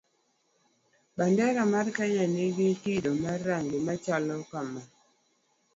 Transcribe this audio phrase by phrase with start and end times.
[1.17, 4.89] Bandera mar kenya nigi kido mar rangi machalo kamaa: